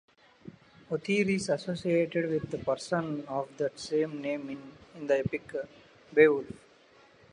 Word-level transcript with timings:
Ohthere 0.89 1.29
is 1.35 1.47
associated 1.49 2.27
with 2.31 2.49
the 2.49 2.57
person 2.57 3.23
of 3.27 3.55
that 3.57 3.77
same 3.77 4.19
name 4.19 4.49
in 4.95 5.05
the 5.05 5.19
epic 5.19 5.53
"Beowulf". 6.11 6.47